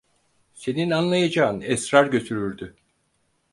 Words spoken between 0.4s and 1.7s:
Senin anlayacağın